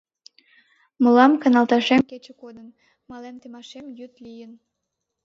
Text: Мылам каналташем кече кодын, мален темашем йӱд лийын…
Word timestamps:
Мылам 1.03 1.31
каналташем 1.41 2.01
кече 2.09 2.33
кодын, 2.41 2.67
мален 3.09 3.35
темашем 3.41 3.85
йӱд 3.97 4.13
лийын… 4.25 4.51